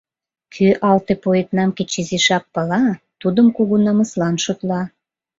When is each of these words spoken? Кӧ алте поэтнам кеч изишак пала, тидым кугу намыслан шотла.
Кӧ 0.53 0.67
алте 0.89 1.13
поэтнам 1.23 1.69
кеч 1.77 1.91
изишак 2.01 2.43
пала, 2.53 2.83
тидым 3.19 3.47
кугу 3.55 3.75
намыслан 3.85 4.35
шотла. 4.43 4.81